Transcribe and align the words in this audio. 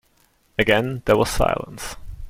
Again 0.57 1.03
there 1.05 1.15
was 1.15 1.29
silence; 1.29 1.95